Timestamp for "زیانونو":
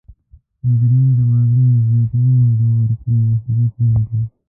1.77-2.51